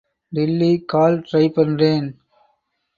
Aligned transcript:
Delhi 0.33 0.71
call 0.85 1.19
try 1.21 1.45
பண்றேன். 1.49 2.09